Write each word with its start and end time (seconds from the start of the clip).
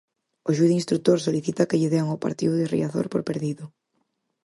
O 0.49 0.49
xuíz 0.57 0.71
instrutor 0.79 1.17
solicita 1.21 1.67
que 1.69 1.79
lle 1.79 1.91
dean 1.93 2.07
o 2.15 2.21
partido 2.25 2.53
de 2.57 2.67
Riazor 2.73 3.05
por 3.11 3.21
perdido. 3.29 3.63